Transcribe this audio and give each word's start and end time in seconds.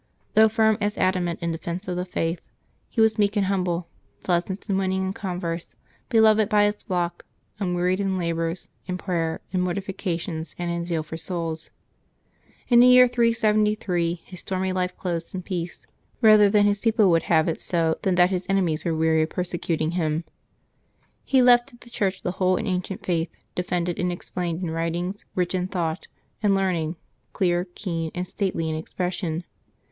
Though 0.33 0.49
firm 0.49 0.79
as 0.81 0.97
adamant 0.97 1.43
in 1.43 1.51
defence 1.51 1.87
of 1.87 1.95
the 1.95 2.05
Faith, 2.05 2.41
he 2.89 2.99
was 3.01 3.19
meek 3.19 3.35
and 3.35 3.45
humble, 3.45 3.87
pleasant 4.23 4.67
and 4.67 4.75
winning 4.79 5.05
in 5.05 5.13
con 5.13 5.39
verse, 5.39 5.75
beloved 6.09 6.49
by 6.49 6.63
his 6.65 6.77
flock, 6.81 7.23
unwearied 7.59 7.99
in 7.99 8.17
labors, 8.17 8.67
in 8.87 8.97
prayer, 8.97 9.41
in 9.51 9.61
mortifications, 9.61 10.55
and 10.57 10.71
in 10.71 10.85
zeal 10.85 11.03
for 11.03 11.17
souls. 11.17 11.69
In 12.67 12.79
the 12.79 12.87
year 12.87 13.07
373 13.07 14.23
his 14.25 14.39
stormy 14.39 14.71
]ife 14.73 14.97
closed 14.97 15.35
in 15.35 15.43
peace, 15.43 15.85
rather 16.19 16.49
that 16.49 16.63
his 16.65 16.81
people 16.81 17.11
would 17.11 17.21
have 17.29 17.47
it 17.47 17.61
so 17.61 17.99
than 18.01 18.15
that 18.15 18.31
his 18.31 18.47
enemies 18.49 18.83
were 18.83 18.95
weary 18.95 19.21
of 19.21 19.29
persecuting 19.29 19.91
him. 19.91 20.23
He 21.23 21.43
left 21.43 21.67
to 21.69 21.77
the 21.77 21.91
Church 21.91 22.23
the 22.23 22.31
whole 22.41 22.55
and 22.55 22.67
ancient 22.67 23.05
Faith, 23.05 23.29
defended 23.53 23.99
and 23.99 24.11
explained 24.11 24.63
in 24.63 24.71
writings 24.71 25.25
rich 25.35 25.53
in 25.53 25.67
thought 25.67 26.07
and 26.41 26.55
learning, 26.55 26.95
clear, 27.33 27.67
keen, 27.75 28.09
and 28.15 28.25
stately 28.27 28.67
in 28.67 28.73
expression. 28.73 29.43